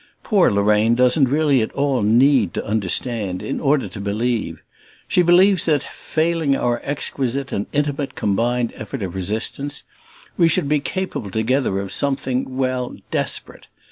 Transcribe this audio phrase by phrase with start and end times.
[0.23, 4.63] Poor Lorraine doesn't really at all need to understand in order to believe;
[5.07, 9.83] she believes that, failing our exquisite and intimate combined effort of resistance,
[10.37, 13.67] we should be capable together of something well, "desperate."